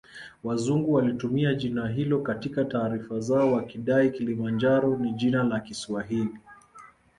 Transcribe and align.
Wazungu 0.43 0.93
walitumia 0.93 1.53
jina 1.53 1.87
hilo 1.87 2.21
katika 2.21 2.65
taarifa 2.65 3.19
zao 3.19 3.53
wakidai 3.53 4.09
Kilimanjaro 4.11 4.97
ni 4.97 5.13
jina 5.13 5.43
la 5.43 5.59
Kiswahili 5.59 6.37